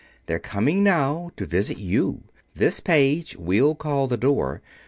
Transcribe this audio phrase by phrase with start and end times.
[0.25, 2.23] They're coming now to visit you.
[2.55, 4.63] This page we'll call the door.